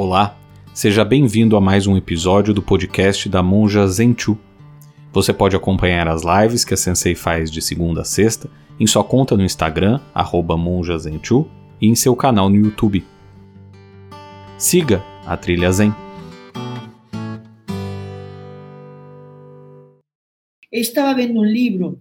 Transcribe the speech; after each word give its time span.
Olá, 0.00 0.38
seja 0.72 1.04
bem-vindo 1.04 1.56
a 1.56 1.60
mais 1.60 1.88
um 1.88 1.96
episódio 1.96 2.54
do 2.54 2.62
podcast 2.62 3.28
da 3.28 3.42
Monja 3.42 3.84
Zenchu. 3.88 4.38
Você 5.12 5.32
pode 5.32 5.56
acompanhar 5.56 6.06
as 6.06 6.22
lives 6.22 6.64
que 6.64 6.72
a 6.72 6.76
Sensei 6.76 7.16
faz 7.16 7.50
de 7.50 7.60
segunda 7.60 8.02
a 8.02 8.04
sexta 8.04 8.48
em 8.78 8.86
sua 8.86 9.02
conta 9.02 9.36
no 9.36 9.42
Instagram, 9.42 10.00
monjazenchu, 10.56 11.50
e 11.80 11.88
em 11.88 11.96
seu 11.96 12.14
canal 12.14 12.48
no 12.48 12.54
YouTube. 12.54 13.04
Siga 14.56 15.02
a 15.26 15.36
Trilha 15.36 15.72
Zen. 15.72 15.92
Eu 20.70 20.80
estava 20.80 21.12
vendo 21.12 21.40
um 21.40 21.44
livro 21.44 22.00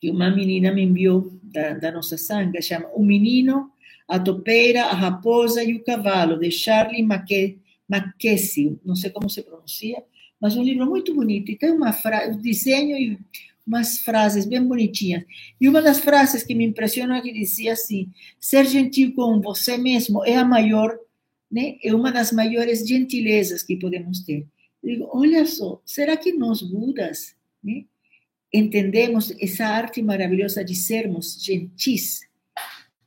que 0.00 0.10
uma 0.10 0.30
menina 0.30 0.72
me 0.72 0.82
enviou 0.82 1.30
da, 1.42 1.74
da 1.74 1.92
nossa 1.92 2.16
sanga, 2.16 2.62
chama 2.62 2.88
O 2.94 3.04
Menino 3.04 3.70
a 4.08 4.18
topeira, 4.18 4.84
a 4.84 4.94
raposa 4.94 5.62
e 5.62 5.74
o 5.74 5.84
cavalo, 5.84 6.38
de 6.38 6.50
Charlie 6.50 7.02
Mackesy, 7.88 8.78
não 8.84 8.94
sei 8.94 9.10
como 9.10 9.28
se 9.30 9.42
pronuncia, 9.42 10.02
mas 10.40 10.56
um 10.56 10.62
livro 10.62 10.86
muito 10.86 11.14
bonito, 11.14 11.50
e 11.50 11.56
tem 11.56 11.70
uma 11.70 11.94
um 12.28 12.36
desenho 12.36 12.96
e 12.96 13.18
umas 13.66 13.98
frases 13.98 14.44
bem 14.44 14.62
bonitinhas. 14.62 15.24
E 15.60 15.68
uma 15.68 15.80
das 15.80 15.98
frases 16.00 16.42
que 16.42 16.54
me 16.54 16.64
impressionou 16.64 17.16
é 17.16 17.22
que 17.22 17.32
dizia 17.32 17.72
assim: 17.72 18.10
ser 18.38 18.66
gentil 18.66 19.14
com 19.14 19.40
você 19.40 19.78
mesmo 19.78 20.24
é 20.24 20.36
a 20.36 20.44
maior, 20.44 20.98
né? 21.50 21.76
É 21.82 21.94
uma 21.94 22.12
das 22.12 22.30
maiores 22.30 22.86
gentilezas 22.86 23.62
que 23.62 23.76
podemos 23.76 24.20
ter. 24.20 24.46
Eu 24.82 24.90
digo, 24.90 25.10
olha 25.12 25.46
só, 25.46 25.80
será 25.84 26.14
que 26.14 26.32
nós 26.32 26.60
Budas, 26.60 27.34
né, 27.62 27.84
entendemos 28.52 29.34
essa 29.40 29.64
arte 29.64 30.02
maravilhosa 30.02 30.62
de 30.62 30.74
sermos 30.74 31.42
gentis? 31.42 32.20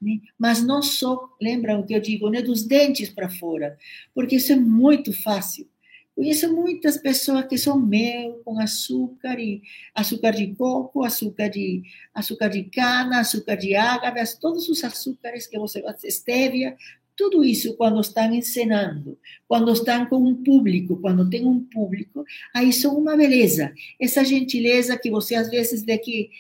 Né? 0.02 0.20
Mas 0.38 0.64
não 0.64 0.82
só, 0.82 1.30
lembram 1.42 1.80
o 1.80 1.86
que 1.86 1.94
eu 1.94 2.00
digo, 2.00 2.30
né, 2.30 2.42
dos 2.42 2.64
dentes 2.64 3.10
para 3.10 3.30
fora, 3.30 3.78
porque 4.14 4.36
isso 4.36 4.54
é 4.54 4.56
muito 4.56 5.12
fácil. 5.14 5.68
Conheço 6.16 6.52
muitas 6.52 6.98
pessoas 6.98 7.46
que 7.46 7.60
são 7.60 7.80
mel 7.80 8.42
com 8.44 8.60
açúcar 8.60 9.40
e 9.40 9.62
açúcar 9.94 10.32
de 10.32 10.48
coco, 10.56 11.04
açúcar 11.04 11.48
de 11.48 11.84
açúcar 12.12 12.48
de 12.48 12.64
cana, 12.64 13.20
açúcar 13.20 13.56
de 13.56 13.76
ágave, 13.76 14.20
todos 14.42 14.68
os 14.68 14.84
açúcares 14.84 15.46
que 15.46 15.60
você 15.60 15.84
estévia, 16.04 16.76
tudo 17.16 17.44
isso 17.44 17.76
quando 17.76 18.02
estão 18.02 18.34
ensinando, 18.34 19.16
quando 19.48 19.72
estão 19.72 20.08
com 20.08 20.18
um 20.18 20.44
público, 20.44 20.98
quando 20.98 21.30
tem 21.30 21.46
um 21.46 21.60
público, 21.60 22.26
aí 22.52 22.74
são 22.74 22.98
uma 22.98 23.16
beleza. 23.16 23.72
Essa 24.00 24.26
gentileza 24.26 24.98
que 24.98 25.12
você 25.12 25.36
às 25.36 25.52
vezes 25.52 25.84
vê 25.84 26.00
que 26.00 26.32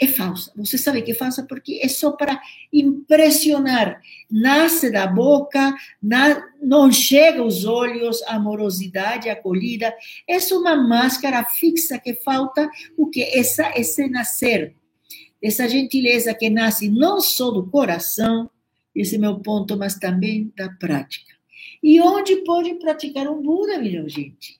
é 0.00 0.06
falsa. 0.06 0.52
Você 0.56 0.76
sabe 0.78 1.02
que 1.02 1.12
é 1.12 1.14
falsa 1.14 1.44
porque 1.44 1.80
é 1.82 1.88
só 1.88 2.12
para 2.12 2.40
impressionar. 2.72 4.00
Nasce 4.30 4.90
da 4.90 5.06
boca, 5.06 5.74
na, 6.02 6.42
não 6.62 6.90
chega 6.90 7.40
aos 7.40 7.64
olhos, 7.64 8.22
amorosidade, 8.24 9.28
acolhida. 9.28 9.94
É 10.26 10.38
só 10.40 10.58
uma 10.58 10.76
máscara 10.76 11.44
fixa 11.44 11.98
que 11.98 12.14
falta 12.14 12.68
o 12.96 13.06
que 13.06 13.22
essa 13.22 13.72
esse 13.76 14.08
nascer, 14.08 14.74
essa 15.42 15.68
gentileza 15.68 16.34
que 16.34 16.50
nasce 16.50 16.88
não 16.88 17.20
só 17.20 17.50
do 17.50 17.66
coração, 17.66 18.50
esse 18.94 19.16
é 19.16 19.18
meu 19.18 19.40
ponto, 19.40 19.76
mas 19.76 19.98
também 19.98 20.52
da 20.56 20.70
prática. 20.70 21.34
E 21.82 22.00
onde 22.00 22.36
pode 22.36 22.74
praticar 22.74 23.28
um 23.28 23.42
Buda, 23.42 23.78
minha 23.78 24.08
gente? 24.08 24.58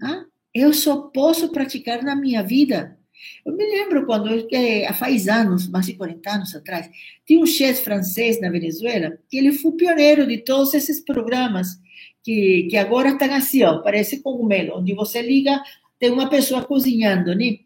Ah, 0.00 0.24
eu 0.54 0.72
só 0.72 1.02
posso 1.02 1.50
praticar 1.50 2.02
na 2.02 2.14
minha 2.14 2.42
vida 2.42 2.96
eu 3.44 3.52
me 3.54 3.64
lembro 3.64 4.06
quando, 4.06 4.28
é, 4.52 4.92
faz 4.92 5.28
anos, 5.28 5.68
mais 5.68 5.86
de 5.86 5.94
40 5.94 6.30
anos 6.30 6.54
atrás, 6.54 6.88
tinha 7.26 7.40
um 7.40 7.46
chefe 7.46 7.82
francês 7.84 8.40
na 8.40 8.50
Venezuela, 8.50 9.18
que 9.28 9.36
ele 9.36 9.52
foi 9.52 9.72
pioneiro 9.72 10.26
de 10.26 10.38
todos 10.38 10.74
esses 10.74 11.00
programas 11.00 11.78
que, 12.22 12.66
que 12.70 12.76
agora 12.76 13.10
estão 13.10 13.32
assim, 13.34 13.62
ó, 13.62 13.78
parece 13.78 14.20
cogumelo, 14.20 14.78
onde 14.78 14.94
você 14.94 15.20
liga, 15.20 15.62
tem 15.98 16.10
uma 16.10 16.28
pessoa 16.28 16.64
cozinhando, 16.64 17.34
né? 17.34 17.58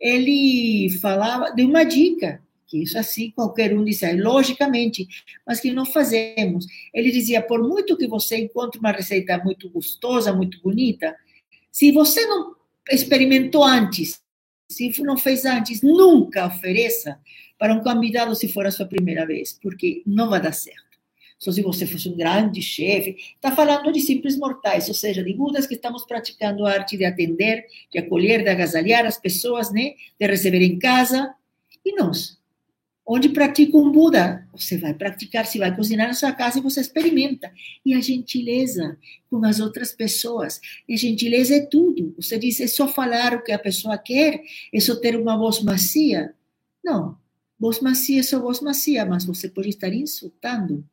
Ele 0.00 0.88
falava 1.00 1.50
de 1.54 1.62
uma 1.62 1.84
dica, 1.84 2.42
que 2.66 2.82
isso 2.82 2.98
assim 2.98 3.30
qualquer 3.30 3.76
um 3.76 3.84
disse, 3.84 4.10
logicamente, 4.12 5.06
mas 5.46 5.60
que 5.60 5.72
não 5.72 5.84
fazemos. 5.84 6.66
Ele 6.94 7.10
dizia, 7.10 7.42
por 7.42 7.60
muito 7.62 7.96
que 7.96 8.06
você 8.06 8.38
encontre 8.38 8.80
uma 8.80 8.92
receita 8.92 9.38
muito 9.38 9.68
gostosa, 9.70 10.32
muito 10.32 10.60
bonita, 10.62 11.14
se 11.70 11.92
você 11.92 12.24
não 12.26 12.54
experimentou 12.90 13.62
antes 13.62 14.20
se 14.70 15.02
não 15.02 15.16
fez 15.16 15.44
antes, 15.44 15.82
nunca 15.82 16.46
ofereça 16.46 17.18
para 17.58 17.74
um 17.74 17.80
convidado 17.80 18.34
se 18.34 18.48
for 18.48 18.66
a 18.66 18.70
sua 18.70 18.86
primeira 18.86 19.26
vez, 19.26 19.58
porque 19.60 20.02
não 20.06 20.30
vai 20.30 20.40
dar 20.40 20.52
certo. 20.52 20.90
Só 21.38 21.50
se 21.50 21.62
você 21.62 21.86
fosse 21.86 22.08
um 22.08 22.16
grande 22.16 22.62
chefe. 22.62 23.16
Está 23.34 23.50
falando 23.50 23.90
de 23.90 24.00
simples 24.00 24.36
mortais, 24.36 24.88
ou 24.88 24.94
seja, 24.94 25.24
de 25.24 25.32
Budas 25.32 25.66
que 25.66 25.74
estamos 25.74 26.04
praticando 26.04 26.66
a 26.66 26.72
arte 26.72 26.96
de 26.96 27.04
atender, 27.04 27.64
de 27.90 27.98
acolher, 27.98 28.42
de 28.42 28.50
agasalhar 28.50 29.06
as 29.06 29.18
pessoas, 29.18 29.72
né? 29.72 29.94
de 30.18 30.26
receber 30.26 30.62
em 30.62 30.78
casa. 30.78 31.34
E 31.84 31.94
nós, 31.96 32.38
onde 33.12 33.28
pratica 33.28 33.76
um 33.76 33.90
Buda, 33.90 34.46
você 34.52 34.78
vai 34.78 34.94
praticar, 34.94 35.44
se 35.44 35.58
vai 35.58 35.74
cozinhar 35.74 36.06
na 36.06 36.14
sua 36.14 36.30
casa 36.30 36.60
e 36.60 36.62
você 36.62 36.80
experimenta. 36.80 37.52
E 37.84 37.92
a 37.92 38.00
gentileza 38.00 38.96
com 39.28 39.44
as 39.44 39.58
outras 39.58 39.90
pessoas. 39.90 40.60
E 40.88 40.94
a 40.94 40.96
gentileza 40.96 41.56
é 41.56 41.66
tudo. 41.66 42.14
Você 42.16 42.38
diz, 42.38 42.60
é 42.60 42.68
só 42.68 42.86
falar 42.86 43.34
o 43.34 43.42
que 43.42 43.50
a 43.50 43.58
pessoa 43.58 43.98
quer, 43.98 44.40
é 44.72 44.78
só 44.78 44.94
ter 44.94 45.16
uma 45.16 45.36
voz 45.36 45.60
macia. 45.60 46.32
Não, 46.84 47.18
voz 47.58 47.80
macia 47.80 48.20
é 48.20 48.22
só 48.22 48.38
voz 48.38 48.60
macia, 48.60 49.04
mas 49.04 49.24
você 49.24 49.48
pode 49.48 49.70
estar 49.70 49.92
insultando, 49.92 50.84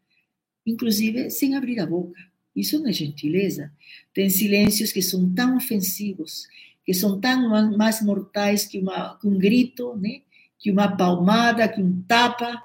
inclusive 0.66 1.30
sem 1.30 1.56
abrir 1.56 1.80
a 1.80 1.86
boca. 1.86 2.20
Isso 2.56 2.80
não 2.80 2.88
é 2.90 2.94
gentileza. 2.94 3.72
Tem 4.12 4.28
silêncios 4.28 4.92
que 4.92 5.04
são 5.04 5.32
tão 5.36 5.56
ofensivos, 5.56 6.48
que 6.84 6.96
são 6.96 7.20
tão 7.20 7.78
mais 7.78 8.02
mortais 8.02 8.66
que, 8.66 8.80
uma, 8.80 9.20
que 9.20 9.28
um 9.28 9.38
grito, 9.38 9.96
né? 9.98 10.22
Que 10.60 10.72
uma 10.72 10.96
palmada, 10.96 11.68
que 11.68 11.82
um 11.82 12.02
tapa. 12.04 12.64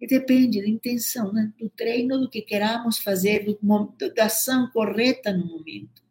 E 0.00 0.06
depende 0.06 0.60
da 0.60 0.68
intenção, 0.68 1.32
né? 1.32 1.52
do 1.60 1.68
treino, 1.70 2.18
do 2.18 2.28
que 2.28 2.42
queramos 2.42 2.98
fazer, 2.98 3.44
do, 3.44 3.58
da 4.14 4.24
ação 4.24 4.68
correta 4.72 5.32
no 5.32 5.46
momento. 5.46 6.02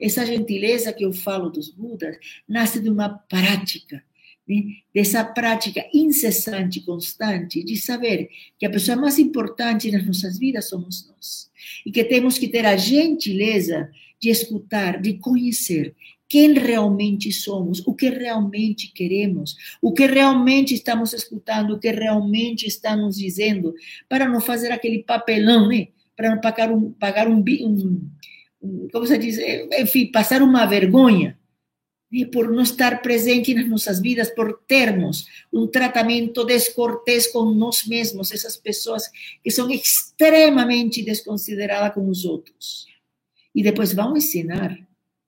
Essa 0.00 0.24
gentileza 0.24 0.92
que 0.92 1.04
eu 1.04 1.12
falo 1.12 1.50
dos 1.50 1.68
Budas 1.68 2.16
nasce 2.48 2.78
de 2.78 2.88
uma 2.88 3.08
prática, 3.08 4.02
né? 4.48 4.62
dessa 4.94 5.24
prática 5.24 5.84
incessante, 5.92 6.82
constante, 6.82 7.64
de 7.64 7.76
saber 7.76 8.30
que 8.58 8.66
a 8.66 8.70
pessoa 8.70 8.96
mais 8.96 9.18
importante 9.18 9.90
nas 9.90 10.06
nossas 10.06 10.38
vidas 10.38 10.68
somos 10.68 11.08
nós. 11.08 11.50
E 11.84 11.90
que 11.90 12.04
temos 12.04 12.38
que 12.38 12.46
ter 12.46 12.64
a 12.64 12.76
gentileza 12.76 13.90
de 14.20 14.30
escutar, 14.30 15.00
de 15.00 15.14
conhecer 15.14 15.96
quem 16.32 16.54
realmente 16.54 17.30
somos, 17.30 17.86
o 17.86 17.92
que 17.92 18.08
realmente 18.08 18.90
queremos, 18.90 19.54
o 19.82 19.92
que 19.92 20.06
realmente 20.06 20.72
estamos 20.72 21.12
escutando, 21.12 21.74
o 21.74 21.78
que 21.78 21.90
realmente 21.90 22.66
está 22.66 22.96
nos 22.96 23.16
dizendo, 23.16 23.74
para 24.08 24.26
não 24.26 24.40
fazer 24.40 24.72
aquele 24.72 25.02
papelão, 25.02 25.68
né? 25.68 25.88
Para 26.16 26.30
não 26.30 26.40
pagar 26.40 26.72
um, 26.72 26.90
pagar 26.92 27.28
um, 27.28 27.44
um, 27.46 28.08
um 28.62 28.88
como 28.90 29.06
se 29.06 29.18
diz, 29.18 29.38
enfim, 29.78 30.06
passar 30.06 30.40
uma 30.40 30.64
vergonha, 30.64 31.38
né? 32.10 32.24
por 32.24 32.50
não 32.50 32.62
estar 32.62 33.02
presente 33.02 33.52
nas 33.52 33.68
nossas 33.68 34.00
vidas, 34.00 34.30
por 34.30 34.58
termos 34.66 35.26
um 35.52 35.66
tratamento 35.66 36.46
descortês 36.46 37.26
com 37.30 37.44
nós 37.44 37.86
mesmos, 37.86 38.32
essas 38.32 38.56
pessoas 38.56 39.02
que 39.44 39.50
são 39.50 39.70
extremamente 39.70 41.02
desconsideradas 41.02 41.92
com 41.92 42.08
os 42.08 42.24
outros. 42.24 42.86
E 43.54 43.62
depois 43.62 43.92
vão 43.92 44.16
ensinar 44.16 44.78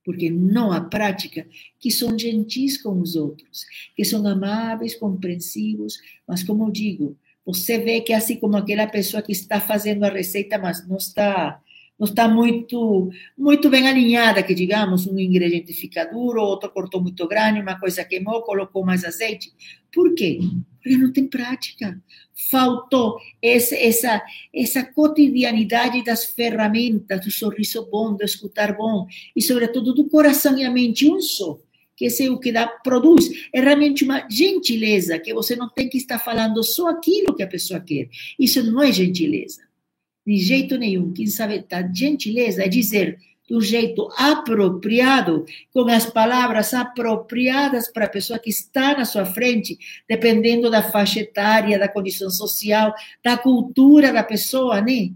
porque 0.05 0.31
não 0.31 0.71
há 0.71 0.81
prática, 0.81 1.47
que 1.81 1.91
são 1.91 2.19
gentis 2.19 2.81
com 2.81 3.01
os 3.01 3.17
outros, 3.17 3.65
que 3.97 4.05
são 4.05 4.27
amáveis, 4.27 4.95
compreensivos, 4.95 5.99
mas 6.27 6.43
como 6.43 6.67
eu 6.67 6.71
digo, 6.71 7.17
você 7.45 7.79
vê 7.79 8.01
que 8.01 8.13
é 8.13 8.17
assim 8.17 8.37
como 8.37 8.57
aquela 8.57 8.87
pessoa 8.87 9.23
que 9.23 9.33
está 9.33 9.61
fazendo 9.61 10.05
a 10.05 10.09
receita, 10.09 10.59
mas 10.59 10.87
não 10.87 10.97
está 10.97 11.61
não 12.05 12.11
está 12.11 12.29
muito 12.29 13.11
muito 13.37 13.71
bem 13.71 13.89
alinhada, 13.89 14.43
que 14.43 14.55
digamos, 14.55 15.07
um 15.07 15.19
ingrediente 15.19 15.73
fica 15.73 16.05
duro, 16.05 16.43
outro 16.43 16.71
cortou 16.71 17.01
muito 17.01 17.27
grande, 17.27 17.61
uma 17.61 17.81
coisa 17.81 18.05
queimou, 18.05 18.43
colocou 18.43 18.85
mais 18.85 19.05
azeite. 19.05 19.53
Por 19.93 20.15
quê? 20.15 20.39
Porque 20.83 20.97
não 20.97 21.13
tem 21.13 21.27
prática. 21.27 21.99
Faltou 22.51 23.17
esse, 23.41 23.75
essa, 23.77 24.23
essa 24.53 24.85
cotidianidade 24.85 26.05
das 26.05 26.25
ferramentas, 26.25 27.25
do 27.25 27.31
sorriso 27.31 27.89
bom, 27.91 28.15
do 28.15 28.25
escutar 28.25 28.77
bom, 28.77 29.07
e 29.35 29.41
sobretudo 29.41 29.95
do 29.95 30.09
coração 30.09 30.59
e 30.59 30.65
a 30.65 30.71
mente 30.71 31.11
um 31.11 31.21
só 31.21 31.59
que 31.97 32.09
é 32.09 32.29
o 32.29 32.41
que 32.41 32.51
dá, 32.51 32.67
produz. 32.67 33.31
É 33.53 33.61
realmente 33.61 34.03
uma 34.03 34.29
gentileza, 34.29 35.17
que 35.17 35.33
você 35.33 35.55
não 35.55 35.69
tem 35.69 35.89
que 35.89 35.97
estar 35.97 36.19
falando 36.19 36.61
só 36.65 36.89
aquilo 36.89 37.37
que 37.37 37.43
a 37.43 37.47
pessoa 37.47 37.79
quer. 37.79 38.09
Isso 38.37 38.65
não 38.65 38.83
é 38.83 38.91
gentileza. 38.91 39.63
De 40.27 40.37
jeito 40.39 40.77
nenhum. 40.77 41.13
Quem 41.13 41.27
sabe 41.27 41.65
da 41.69 41.87
gentileza 41.93 42.65
é 42.65 42.69
dizer 42.69 43.19
um 43.51 43.61
jeito 43.61 44.09
apropriado, 44.17 45.45
com 45.71 45.87
as 45.89 46.07
palavras 46.07 46.73
apropriadas 46.73 47.89
para 47.89 48.07
a 48.07 48.09
pessoa 48.09 48.39
que 48.39 48.49
está 48.49 48.97
na 48.97 49.05
sua 49.05 49.27
frente, 49.27 49.79
dependendo 50.09 50.71
da 50.71 50.83
faixa 50.83 51.21
etária, 51.21 51.79
da 51.79 51.89
condição 51.89 52.31
social, 52.31 52.95
da 53.23 53.37
cultura 53.37 54.13
da 54.13 54.23
pessoa, 54.23 54.81
né? 54.81 55.11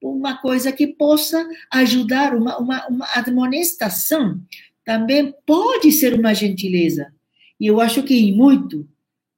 uma 0.00 0.36
coisa 0.36 0.70
que 0.70 0.86
possa 0.86 1.46
ajudar, 1.72 2.34
uma, 2.34 2.58
uma, 2.58 2.86
uma 2.88 3.06
admonestação, 3.14 4.40
também 4.84 5.34
pode 5.46 5.90
ser 5.92 6.14
uma 6.14 6.34
gentileza. 6.34 7.12
E 7.58 7.66
eu 7.66 7.80
acho 7.80 8.02
que 8.02 8.32
muito, 8.32 8.86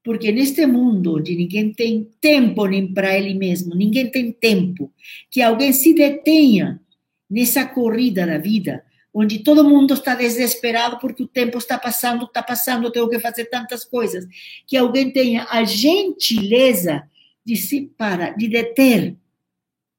porque 0.07 0.31
neste 0.31 0.65
mundo 0.67 1.17
onde 1.17 1.35
ninguém 1.35 1.73
tem 1.73 2.09
tempo 2.21 2.65
nem 2.67 2.87
para 2.95 3.19
ele 3.19 3.35
mesmo, 3.35 3.75
ninguém 3.75 4.09
tem 4.09 4.31
tempo, 4.31 4.93
que 5.29 5.43
alguém 5.43 5.73
se 5.73 5.93
detenha 5.93 6.81
nessa 7.29 7.67
corrida 7.67 8.25
da 8.25 8.39
vida, 8.39 8.85
onde 9.13 9.41
todo 9.41 9.69
mundo 9.69 9.95
está 9.95 10.15
desesperado 10.15 11.01
porque 11.01 11.25
o 11.25 11.27
tempo 11.27 11.59
está 11.59 11.77
passando, 11.77 12.25
está 12.25 12.41
passando, 12.41 12.93
tenho 12.93 13.09
que 13.09 13.19
fazer 13.19 13.47
tantas 13.47 13.85
coisas, 13.85 14.25
que 14.65 14.77
alguém 14.77 15.11
tenha 15.11 15.45
a 15.51 15.65
gentileza 15.65 17.03
de 17.45 17.57
se 17.57 17.91
parar, 17.99 18.37
de 18.37 18.47
deter 18.47 19.17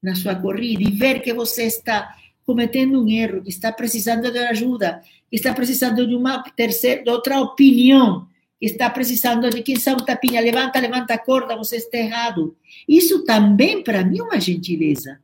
na 0.02 0.14
sua 0.14 0.34
corrida 0.34 0.84
e 0.84 0.90
ver 0.90 1.20
que 1.20 1.34
você 1.34 1.64
está 1.64 2.16
cometendo 2.46 3.04
um 3.04 3.08
erro, 3.10 3.42
que 3.42 3.50
está 3.50 3.70
precisando 3.70 4.32
de 4.32 4.38
ajuda, 4.38 5.02
que 5.28 5.36
está 5.36 5.52
precisando 5.52 6.06
de 6.06 6.14
uma 6.14 6.42
terceira, 6.56 7.02
de 7.02 7.10
outra 7.10 7.38
opinião, 7.42 8.26
está 8.60 8.90
precisando 8.90 9.48
de 9.50 9.62
quem 9.62 9.76
sabe 9.76 10.04
tapinha, 10.04 10.40
levanta, 10.40 10.80
levanta 10.80 11.14
a 11.14 11.18
corda, 11.18 11.56
você 11.56 11.76
está 11.76 11.98
errado. 11.98 12.56
Isso 12.88 13.24
também 13.24 13.82
para 13.82 14.04
mim 14.04 14.18
é 14.18 14.22
uma 14.22 14.40
gentileza. 14.40 15.20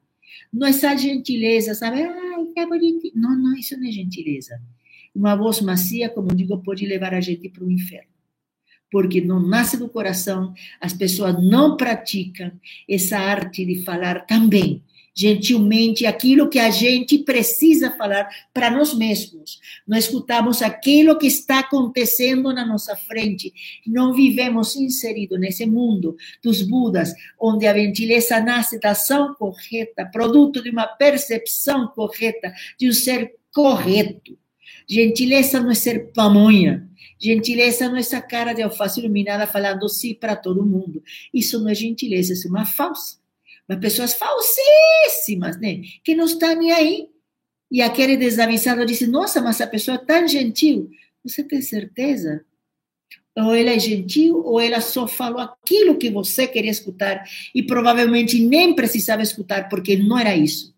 Não 0.53 0.67
é 0.67 0.71
essa 0.71 0.97
gentileza, 0.97 1.75
sabe? 1.75 2.03
Ai, 2.03 2.47
que 2.55 2.67
bonitinho. 2.67 3.13
Não, 3.17 3.37
não, 3.37 3.57
isso 3.57 3.77
não 3.79 3.89
é 3.89 3.93
gentileza. 3.93 4.61
Uma 5.15 5.35
voz 5.35 5.61
macia, 5.61 6.09
como 6.09 6.35
digo, 6.35 6.63
pode 6.63 6.87
levar 6.87 7.15
a 7.15 7.21
gente 7.21 7.49
para 7.49 7.65
o 7.65 7.71
inferno 7.71 8.15
porque 8.95 9.21
não 9.21 9.41
nasce 9.41 9.77
do 9.77 9.89
coração, 9.89 10.55
as 10.81 10.93
pessoas 10.93 11.35
não 11.43 11.77
praticam 11.77 12.53
essa 12.89 13.19
arte 13.19 13.67
de 13.67 13.83
falar 13.83 14.21
também 14.25 14.85
gentilmente 15.15 16.05
aquilo 16.05 16.49
que 16.49 16.59
a 16.59 16.71
gente 16.71 17.19
precisa 17.19 17.91
falar 17.93 18.29
para 18.53 18.71
nós 18.71 18.93
mesmos. 18.95 19.61
Não 19.87 19.97
escutamos 19.97 20.61
aquilo 20.61 21.17
que 21.17 21.27
está 21.27 21.61
acontecendo 21.61 22.53
na 22.53 22.67
nossa 22.67 22.97
frente. 22.97 23.53
Não 23.87 24.13
vivemos 24.13 24.75
inseridos 24.75 25.39
nesse 25.39 25.65
mundo 25.65 26.17
dos 26.43 26.63
Budas, 26.63 27.15
onde 27.41 27.67
a 27.67 27.75
gentileza 27.75 28.41
nasce 28.41 28.81
da 28.81 28.91
ação 28.91 29.35
correta, 29.35 30.05
produto 30.07 30.63
de 30.63 30.71
uma 30.71 30.87
percepção 30.87 31.87
correta, 31.89 32.53
de 32.79 32.89
um 32.89 32.93
ser 32.93 33.35
correto. 33.53 34.37
Gentileza 34.89 35.61
não 35.61 35.71
é 35.71 35.75
ser 35.75 36.13
pamonha. 36.13 36.89
Gentileza 37.19 37.89
não 37.89 37.97
é 37.97 38.01
essa 38.01 38.21
cara 38.21 38.53
de 38.53 38.63
alface 38.63 39.01
iluminada 39.01 39.47
falando 39.47 39.89
sim 39.89 40.13
para 40.15 40.35
todo 40.37 40.67
mundo. 40.67 41.03
Isso 41.33 41.61
não 41.61 41.71
é 41.71 41.75
gentileza, 41.75 42.33
isso 42.33 42.49
é 42.49 42.51
uma 42.51 42.67
falsa. 42.67 43.24
Mas 43.69 43.79
pessoas 43.79 44.15
falsíssimas, 44.15 45.59
né? 45.59 45.83
Que 46.03 46.15
não 46.15 46.27
estão 46.27 46.55
nem 46.55 46.73
aí. 46.73 47.09
E 47.71 47.81
aquele 47.81 48.17
desavisado 48.17 48.85
disse: 48.85 49.07
Nossa, 49.07 49.41
mas 49.41 49.61
a 49.61 49.67
pessoa 49.67 49.97
é 49.97 49.99
tão 49.99 50.29
gentil. 50.29 50.91
Você 51.25 51.43
tem 51.43 51.63
certeza? 51.63 52.45
Ou 53.37 53.53
ela 53.53 53.71
é 53.71 53.79
gentil, 53.79 54.41
ou 54.45 54.61
ela 54.61 54.81
só 54.81 55.09
falou 55.09 55.41
aquilo 55.41 55.97
que 55.97 56.09
você 56.09 56.47
queria 56.47 56.71
escutar 56.71 57.25
e 57.53 57.63
provavelmente 57.63 58.39
nem 58.39 58.75
precisava 58.75 59.23
escutar, 59.23 59.69
porque 59.69 59.97
não 59.97 60.17
era 60.17 60.37
isso. 60.37 60.73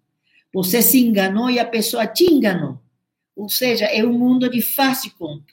Você 0.55 0.81
se 0.81 0.99
enganou 0.99 1.51
e 1.51 1.59
a 1.59 1.67
pessoa 1.67 2.07
te 2.07 2.25
enganou. 2.25 2.81
Ou 3.35 3.51
seja, 3.51 3.85
é 3.85 4.03
um 4.03 4.19
mundo 4.19 4.49
de 4.49 4.63
fácil 4.63 5.13
conta. 5.19 5.53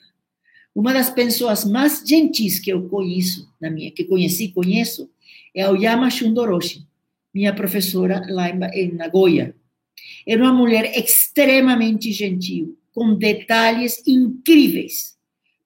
Uma 0.74 0.94
das 0.94 1.10
pessoas 1.10 1.64
mais 1.64 2.02
gentis 2.06 2.58
que 2.58 2.70
eu 2.70 2.88
conheço, 2.88 3.52
na 3.60 3.70
minha, 3.70 3.90
que 3.90 4.04
conheci, 4.04 4.48
conheço, 4.48 5.10
é 5.54 5.70
o 5.70 5.76
Yama 5.76 6.10
Shundoroshi, 6.10 6.86
minha 7.34 7.54
professora 7.54 8.22
lá 8.28 8.48
em 8.48 8.92
Nagoya. 8.92 9.54
Era 10.26 10.42
uma 10.42 10.52
mulher 10.52 10.96
extremamente 10.96 12.12
gentil, 12.12 12.78
com 12.92 13.14
detalhes 13.14 14.02
incríveis 14.06 15.14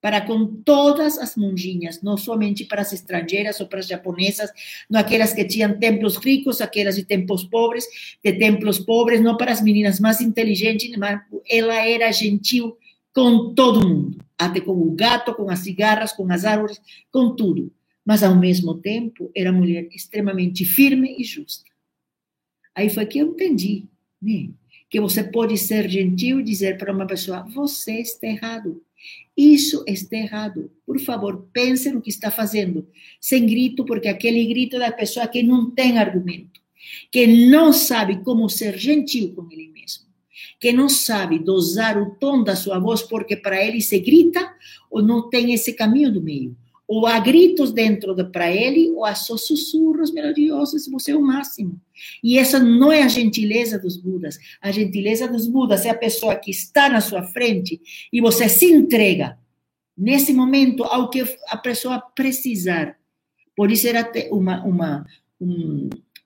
para 0.00 0.20
com 0.20 0.47
todas 0.47 1.19
as 1.19 1.37
monjinhas, 1.37 2.00
não 2.03 2.17
somente 2.17 2.65
para 2.65 2.82
as 2.82 2.93
estrangeiras 2.93 3.61
ou 3.61 3.67
para 3.67 3.81
as 3.81 3.87
japonesas, 3.87 4.50
não 4.88 5.00
aquelas 5.00 5.32
que 5.32 5.44
tinham 5.44 5.79
templos 5.79 6.17
ricos, 6.17 6.61
aquelas 6.61 6.97
de 6.97 7.05
templos 7.05 7.44
pobres, 7.44 7.85
de 8.25 8.32
templos 8.32 8.79
pobres, 8.79 9.21
não 9.21 9.37
para 9.37 9.53
as 9.53 9.61
meninas 9.61 9.99
mais 9.99 10.21
inteligentes, 10.21 10.97
mas 10.97 11.21
ela 11.50 11.75
era 11.75 12.12
gentil 12.12 12.76
com 13.12 13.53
todo 13.55 13.87
mundo, 13.87 14.19
até 14.38 14.61
com 14.61 14.73
o 14.73 14.93
gato, 14.93 15.35
com 15.35 15.50
as 15.50 15.61
cigarras, 15.61 16.12
com 16.12 16.31
as 16.32 16.44
árvores, 16.44 16.81
com 17.11 17.35
tudo. 17.35 17.73
Mas, 18.09 18.23
ao 18.23 18.35
mesmo 18.35 18.73
tempo, 18.73 19.31
era 19.37 19.53
mulher 19.53 19.87
extremamente 19.93 20.65
firme 20.65 21.15
e 21.19 21.25
justa. 21.25 21.71
Aí 22.75 22.89
foi 22.89 23.05
que 23.05 23.19
eu 23.19 23.33
entendi, 23.33 23.85
né? 24.23 24.49
que 24.89 24.99
você 24.99 25.23
pode 25.23 25.59
ser 25.59 25.91
gentil 25.91 26.41
e 26.41 26.43
dizer 26.43 26.79
para 26.79 26.91
uma 26.91 27.07
pessoa: 27.07 27.47
você 27.55 28.01
está 28.01 28.27
errado. 28.27 28.83
Isso 29.37 29.85
está 29.87 30.17
errado. 30.17 30.73
Por 30.87 30.99
favor, 30.99 31.51
pense 31.53 31.93
no 31.93 32.01
que 32.01 32.09
está 32.09 32.31
fazendo. 32.31 32.89
Sem 33.21 33.45
grito, 33.45 33.85
porque 33.85 34.09
aquele 34.09 34.43
grito 34.47 34.77
é 34.77 34.79
da 34.79 34.91
pessoa 34.91 35.29
que 35.29 35.43
não 35.43 35.71
tem 35.71 35.99
argumento, 35.99 36.63
que 37.13 37.27
não 37.27 37.75
sabe 37.75 38.23
como 38.25 38.49
ser 38.49 38.79
gentil 38.79 39.35
com 39.35 39.47
ele 39.53 39.69
mesmo 39.69 40.09
que 40.61 40.73
não 40.73 40.89
sabe 40.89 41.39
dosar 41.39 42.01
o 42.01 42.17
tom 42.17 42.43
da 42.43 42.57
sua 42.57 42.81
voz 42.81 43.03
porque 43.03 43.37
para 43.37 43.65
ele 43.65 43.81
se 43.81 43.99
grita 44.01 44.53
ou 44.91 45.01
não 45.01 45.29
tem 45.29 45.53
esse 45.53 45.73
caminho 45.73 46.13
do 46.13 46.21
meio. 46.21 46.57
Ou 46.88 47.06
há 47.06 47.20
gritos 47.20 47.70
dentro 47.70 48.14
de 48.14 48.25
para 48.25 48.50
ele, 48.50 48.90
ou 48.93 49.05
há 49.05 49.14
só 49.14 49.37
sussurros 49.37 50.11
melodiosos, 50.11 50.88
você 50.88 51.12
é 51.12 51.17
o 51.17 51.20
máximo. 51.20 51.79
E 52.25 52.38
essa 52.38 52.58
não 52.58 52.90
é 52.90 53.02
a 53.02 53.08
gentileza 53.08 53.79
dos 53.79 53.99
Budas. 53.99 54.38
A 54.58 54.73
gentileza 54.73 55.29
dos 55.29 55.46
Budas 55.46 55.85
é 55.85 55.90
a 55.90 55.94
pessoa 55.94 56.35
que 56.35 56.50
está 56.50 56.88
na 56.88 57.02
sua 57.02 57.23
frente 57.25 57.79
e 58.11 58.23
você 58.23 58.49
se 58.49 58.64
entrega 58.64 59.38
nesse 59.96 60.32
momento 60.32 60.82
ao 60.82 61.11
que 61.11 61.23
a 61.49 61.56
pessoa 61.58 62.00
precisar. 62.00 62.96
Por 63.55 63.70
isso 63.70 63.87
era 63.87 64.11
uma, 64.31 64.64
uma, 64.64 65.06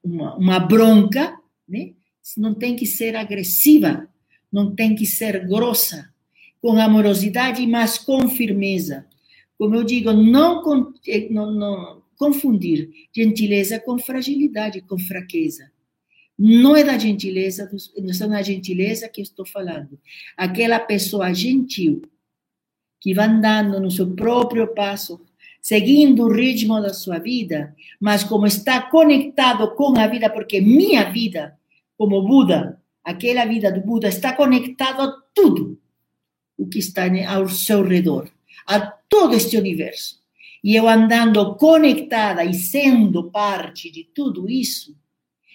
uma, 0.04 0.36
uma 0.36 0.60
bronca, 0.60 1.36
né? 1.68 1.94
não 2.36 2.54
tem 2.54 2.76
que 2.76 2.86
ser 2.86 3.16
agressiva, 3.16 4.06
não 4.52 4.74
tem 4.74 4.94
que 4.94 5.06
ser 5.06 5.46
grossa, 5.48 6.12
com 6.60 6.78
amorosidade, 6.78 7.66
mas 7.66 7.98
com 7.98 8.28
firmeza. 8.28 9.06
Como 9.62 9.76
eu 9.76 9.84
digo, 9.84 10.12
não, 10.12 10.60
eh, 11.06 11.28
não, 11.30 11.52
não 11.52 12.02
confundir 12.16 12.90
gentileza 13.14 13.78
com 13.78 13.96
fragilidade, 13.96 14.80
com 14.80 14.98
fraqueza. 14.98 15.70
Não 16.36 16.74
é 16.74 16.82
da 16.82 16.98
gentileza, 16.98 17.70
não 17.96 18.10
é 18.10 18.28
da 18.28 18.42
gentileza 18.42 19.08
que 19.08 19.22
estou 19.22 19.46
falando. 19.46 20.00
Aquela 20.36 20.80
pessoa 20.80 21.32
gentil 21.32 22.02
que 23.00 23.14
vai 23.14 23.28
andando 23.28 23.78
no 23.78 23.88
seu 23.88 24.12
próprio 24.12 24.66
passo, 24.74 25.20
seguindo 25.60 26.24
o 26.24 26.32
ritmo 26.32 26.80
da 26.80 26.92
sua 26.92 27.20
vida, 27.20 27.72
mas 28.00 28.24
como 28.24 28.48
está 28.48 28.82
conectado 28.82 29.76
com 29.76 29.96
a 29.96 30.08
vida, 30.08 30.28
porque 30.28 30.60
minha 30.60 31.08
vida, 31.08 31.56
como 31.96 32.20
Buda, 32.26 32.82
aquela 33.04 33.44
vida 33.44 33.70
do 33.70 33.80
Buda 33.80 34.08
está 34.08 34.32
conectada 34.32 35.04
a 35.04 35.22
tudo 35.32 35.78
o 36.58 36.66
que 36.66 36.80
está 36.80 37.04
ao 37.28 37.48
seu 37.48 37.84
redor, 37.84 38.28
a 38.66 38.80
todo 38.80 39.34
este 39.34 39.56
universo. 39.56 40.20
E 40.62 40.76
eu 40.76 40.88
andando 40.88 41.56
conectada 41.56 42.44
e 42.44 42.54
sendo 42.54 43.30
parte 43.30 43.90
de 43.90 44.04
tudo 44.04 44.48
isso, 44.48 44.96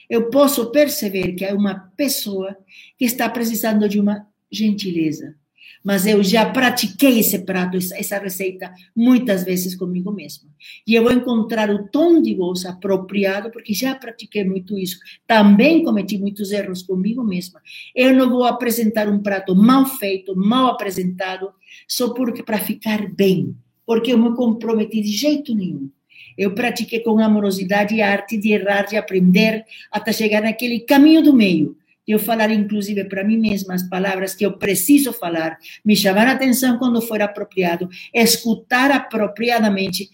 eu 0.10 0.30
posso 0.30 0.72
perceber 0.72 1.34
que 1.34 1.46
há 1.46 1.54
uma 1.54 1.92
pessoa 1.96 2.58
que 2.98 3.06
está 3.06 3.30
precisando 3.30 3.88
de 3.88 4.00
uma 4.00 4.28
gentileza, 4.52 5.36
mas 5.84 6.06
eu 6.06 6.24
já 6.24 6.46
pratiquei 6.50 7.20
esse 7.20 7.40
prato, 7.40 7.78
essa 7.78 8.18
receita, 8.20 8.74
muitas 8.96 9.44
vezes 9.44 9.76
comigo 9.76 10.12
mesma. 10.12 10.50
E 10.86 10.96
eu 10.96 11.04
vou 11.04 11.14
encontrar 11.14 11.70
o 11.70 11.88
tom 11.88 12.22
de 12.22 12.36
voz 12.36 12.66
apropriado, 12.66 13.50
porque 13.52 13.74
já 13.74 13.96
pratiquei 13.96 14.44
muito 14.44 14.78
isso. 14.78 15.00
Também 15.26 15.84
cometi 15.84 16.18
muitos 16.18 16.52
erros 16.52 16.82
comigo 16.84 17.24
mesma. 17.24 17.62
Eu 17.96 18.14
não 18.14 18.30
vou 18.30 18.44
apresentar 18.44 19.08
um 19.08 19.20
prato 19.20 19.56
mal 19.56 19.86
feito, 19.86 20.36
mal 20.36 20.68
apresentado, 20.68 21.52
só 21.88 22.14
porque 22.14 22.44
para 22.44 22.60
ficar 22.60 23.08
bem, 23.14 23.56
porque 23.86 24.12
eu 24.12 24.18
me 24.18 24.36
comprometi 24.36 25.02
de 25.02 25.12
jeito 25.12 25.56
nenhum. 25.56 25.90
Eu 26.38 26.54
pratiquei 26.54 27.00
com 27.00 27.18
amorosidade 27.20 28.00
a 28.02 28.12
arte 28.12 28.38
de 28.38 28.52
errar, 28.52 28.84
de 28.84 28.96
aprender, 28.96 29.66
até 29.92 30.12
chegar 30.12 30.42
naquele 30.42 30.82
caminho 30.82 31.24
do 31.24 31.34
meio 31.34 31.76
eu 32.08 32.18
falar, 32.18 32.50
inclusive, 32.52 33.04
para 33.04 33.24
mim 33.24 33.38
mesma 33.38 33.74
as 33.74 33.84
palavras 33.84 34.34
que 34.34 34.46
eu 34.46 34.58
preciso 34.58 35.12
falar, 35.12 35.58
me 35.84 35.96
chamar 35.96 36.28
a 36.28 36.32
atenção 36.32 36.78
quando 36.78 37.02
for 37.02 37.22
apropriado, 37.22 37.90
escutar 38.14 38.92
apropriadamente, 38.92 40.10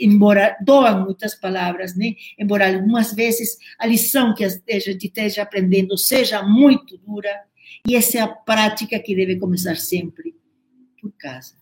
embora 0.00 0.56
doam 0.60 1.04
muitas 1.04 1.34
palavras, 1.34 1.96
né? 1.96 2.14
embora 2.36 2.74
algumas 2.74 3.14
vezes 3.14 3.56
a 3.78 3.86
lição 3.86 4.34
que 4.34 4.44
a 4.44 4.78
gente 4.78 5.06
esteja 5.06 5.42
aprendendo 5.42 5.96
seja 5.96 6.42
muito 6.42 6.98
dura, 6.98 7.30
e 7.86 7.94
essa 7.94 8.18
é 8.18 8.20
a 8.20 8.28
prática 8.28 8.98
que 8.98 9.14
deve 9.14 9.36
começar 9.36 9.76
sempre 9.76 10.34
por 11.00 11.12
casa. 11.12 11.54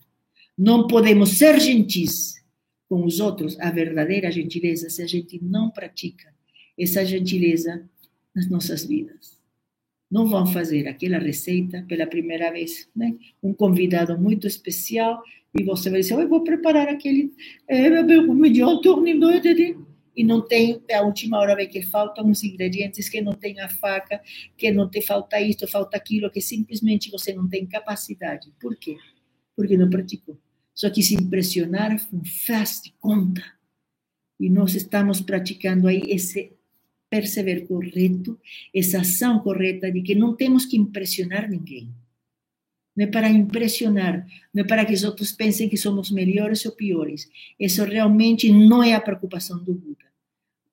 Não 0.57 0.87
podemos 0.87 1.31
ser 1.31 1.61
gentis 1.61 2.43
com 2.89 3.05
os 3.05 3.21
outros, 3.21 3.59
a 3.59 3.71
verdadeira 3.71 4.31
gentileza, 4.31 4.89
se 4.89 5.03
a 5.03 5.07
gente 5.07 5.43
não 5.43 5.71
pratica 5.71 6.33
essa 6.79 7.05
gentileza 7.05 7.89
nas 8.35 8.49
nossas 8.49 8.85
vidas. 8.85 9.42
Não 10.13 10.27
vão 10.27 10.47
fazer 10.47 10.87
aquela 10.87 11.19
receita 11.19 11.87
pela 11.89 12.07
primeira 12.07 12.53
vez, 12.53 12.87
né? 12.95 13.17
Um 13.43 13.55
convidado 13.55 14.19
muito 14.19 14.47
especial 14.47 15.23
e 15.59 15.65
você 15.65 15.89
vai 15.89 16.01
dizer, 16.01 16.15
eu 16.15 16.29
vou 16.29 16.45
preparar 16.45 16.87
aquele 16.89 17.33
é, 17.67 17.89
melhor 18.03 18.81
tornado 18.83 19.27
e 20.15 20.25
não 20.25 20.47
tem, 20.47 20.83
a 20.93 21.01
última 21.01 21.39
hora 21.39 21.57
vê 21.57 21.67
que 21.67 21.81
faltam 21.81 22.27
uns 22.27 22.45
ingredientes, 22.45 23.09
que 23.09 23.23
não 23.23 23.33
tem 23.33 23.59
a 23.61 23.69
faca, 23.69 24.21
que 24.57 24.71
não 24.71 24.89
te 24.89 25.01
falta 25.01 25.41
isto, 25.41 25.67
falta 25.67 25.97
aquilo, 25.97 26.31
que 26.31 26.41
simplesmente 26.41 27.11
você 27.11 27.33
não 27.33 27.49
tem 27.49 27.67
capacidade. 27.67 28.53
Por 28.61 28.77
quê? 28.77 28.97
Porque 29.57 29.77
não 29.77 29.89
praticou. 29.89 30.39
Só 30.75 30.91
que 30.91 31.03
se 31.03 31.15
impressionar 31.15 31.97
faz 32.47 32.83
de 32.83 32.93
conta. 33.01 33.43
E 34.39 34.51
nós 34.51 34.75
estamos 34.75 35.21
praticando 35.23 35.89
aí 35.89 36.03
esse 36.07 36.53
perceber 37.13 37.67
correto, 37.67 38.41
essa 38.75 39.03
ação 39.03 39.39
correta 39.41 39.93
de 39.93 40.01
que 40.01 40.15
não 40.15 40.35
temos 40.35 40.65
que 40.65 40.79
impressionar 40.79 41.47
ninguém. 41.47 41.93
Não 42.97 43.05
é 43.05 43.07
para 43.07 43.29
impressionar, 43.29 44.27
não 44.53 44.65
é 44.65 44.67
para 44.67 44.87
que 44.87 44.95
os 44.95 45.05
outros 45.05 45.31
pensem 45.31 45.69
que 45.69 45.77
somos 45.77 46.11
melhores 46.11 46.65
ou 46.65 46.73
piores. 46.73 47.29
Isso 47.61 47.85
realmente 47.85 48.51
não 48.51 48.83
é 48.83 48.95
a 48.95 49.01
preocupação 49.01 49.63
do 49.63 49.75
Buda. 49.75 50.07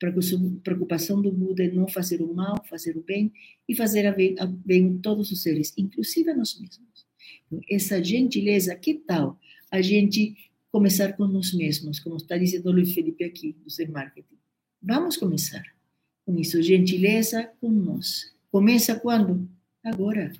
A 0.01 0.61
preocupação 0.63 1.21
do 1.21 1.29
Buda 1.29 1.65
é 1.65 1.71
não 1.71 1.89
fazer 1.89 2.21
o 2.21 2.33
mal, 2.33 2.63
fazer 2.69 2.95
o 2.95 3.01
bem 3.01 3.33
e 3.67 3.75
fazer 3.75 4.07
a 4.07 4.13
bem, 4.13 4.33
a 4.39 4.45
bem 4.45 4.97
todos 4.97 5.29
os 5.31 5.41
seres, 5.41 5.73
inclusive 5.77 6.31
a 6.31 6.35
nós 6.37 6.57
mesmos. 6.57 7.05
Essa 7.69 8.01
gentileza, 8.01 8.73
que 8.77 8.93
tal 8.93 9.37
a 9.69 9.81
gente 9.81 10.37
começar 10.71 11.17
com 11.17 11.27
nós 11.27 11.53
mesmos, 11.53 11.99
como 11.99 12.15
está 12.15 12.37
dizendo 12.37 12.69
o 12.69 12.71
Luiz 12.71 12.93
Felipe 12.93 13.25
aqui, 13.25 13.57
do 13.61 13.69
Zen 13.69 13.89
Marketing? 13.89 14.37
Vamos 14.81 15.17
começar 15.17 15.78
com 16.29 16.39
isso, 16.39 16.61
gentileza 16.61 17.49
com 17.59 17.71
nós. 17.71 18.31
Começa 18.51 18.99
quando? 18.99 19.49
Agora. 19.83 20.31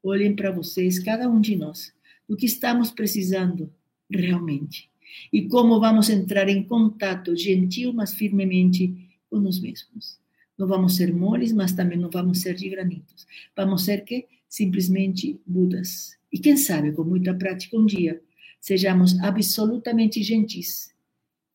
Olhem 0.00 0.36
para 0.36 0.52
vocês, 0.52 0.98
cada 0.98 1.28
um 1.28 1.40
de 1.40 1.56
nós, 1.56 1.92
do 2.28 2.36
que 2.36 2.44
estamos 2.44 2.90
precisando 2.90 3.72
realmente 4.08 4.90
e 5.32 5.48
como 5.48 5.80
vamos 5.80 6.10
entrar 6.10 6.46
em 6.48 6.62
contato 6.62 7.34
gentil, 7.34 7.92
mas 7.92 8.12
firmemente 8.12 8.94
com 9.30 9.40
nós 9.40 9.58
mesmos. 9.58 10.20
Não 10.58 10.68
vamos 10.68 10.96
ser 10.96 11.12
moles, 11.12 11.52
mas 11.52 11.72
também 11.72 11.98
não 11.98 12.10
vamos 12.10 12.42
ser 12.42 12.54
de 12.54 12.68
granitos. 12.68 13.26
Vamos 13.56 13.84
ser 13.84 14.04
que 14.04 14.26
simplesmente 14.46 15.40
Budas. 15.46 16.18
E 16.30 16.38
quem 16.38 16.56
sabe, 16.56 16.92
com 16.92 17.02
muita 17.02 17.34
prática, 17.34 17.76
um 17.76 17.86
dia 17.86 18.22
sejamos 18.60 19.18
absolutamente 19.20 20.22
gentis, 20.22 20.94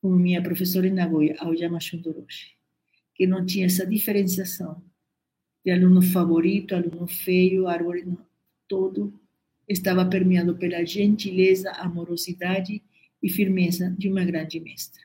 como 0.02 0.16
minha 0.16 0.42
professora 0.42 0.88
em 0.88 0.92
Nagoya, 0.92 1.36
Aoyama 1.40 1.80
Shundoroshi, 1.80 2.59
que 3.20 3.28
não 3.28 3.46
tinha 3.46 3.66
essa 3.66 3.86
diferenciação 3.86 4.82
de 5.66 5.72
aluno 5.72 6.02
favorito, 6.02 6.74
aluno 6.74 7.06
feio, 7.06 7.68
árvore 7.68 8.08
todo 8.66 9.14
estava 9.68 10.06
permeado 10.06 10.56
pela 10.56 10.86
gentileza, 10.86 11.70
amorosidade 11.72 12.82
e 13.22 13.30
firmeza 13.30 13.94
de 14.00 14.08
uma 14.08 14.24
grande 14.24 14.58
mestra. 14.62 15.04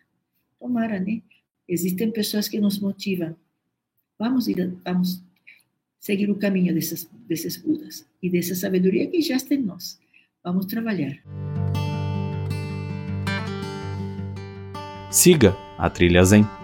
Tomara, 0.60 1.00
né? 1.00 1.22
Existem 1.68 2.12
pessoas 2.12 2.48
que 2.48 2.60
nos 2.60 2.78
motivam. 2.78 3.34
Vamos 4.16 4.46
ir, 4.46 4.72
vamos 4.84 5.20
seguir 5.98 6.30
o 6.30 6.36
caminho 6.36 6.72
dessas, 6.72 7.10
desses 7.26 7.56
Budas 7.56 8.06
e 8.22 8.30
dessa 8.30 8.54
sabedoria 8.54 9.08
que 9.08 9.20
já 9.20 9.34
está 9.34 9.56
em 9.56 9.62
nós. 9.62 9.98
Vamos 10.44 10.66
trabalhar. 10.66 11.20
Siga 15.10 15.56
a 15.76 15.90
Trilha 15.90 16.22
Zen. 16.22 16.63